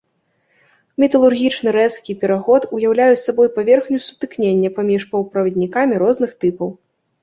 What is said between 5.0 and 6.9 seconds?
паўправаднікамі розных тыпаў.